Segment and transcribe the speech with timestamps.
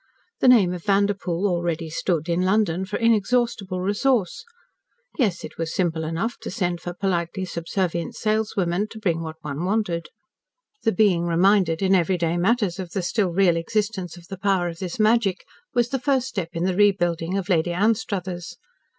[0.39, 4.43] The name of Vanderpoel already stood, in London, for inexhaustible resource.
[5.19, 9.63] Yes, it was simple enough to send for politely subservient saleswomen to bring what one
[9.63, 10.07] wanted.
[10.81, 14.69] The being reminded in every day matters of the still real existence of the power
[14.69, 15.45] of this magic
[15.75, 18.57] was the first step in the rebuilding of Lady Anstruthers.